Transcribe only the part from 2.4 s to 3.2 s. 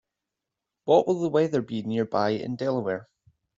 Delaware?